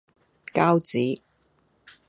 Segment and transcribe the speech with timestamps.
[0.51, 1.21] 膠紙